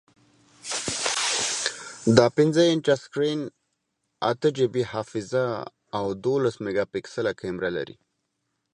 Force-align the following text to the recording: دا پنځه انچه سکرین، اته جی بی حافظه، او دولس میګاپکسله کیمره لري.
دا 2.17 2.27
پنځه 2.37 2.61
انچه 2.71 2.95
سکرین، 3.03 3.39
اته 4.31 4.47
جی 4.55 4.65
بی 4.73 4.83
حافظه، 4.91 5.45
او 5.97 6.05
دولس 6.25 6.55
میګاپکسله 6.63 7.31
کیمره 7.39 7.69
لري. 7.77 7.95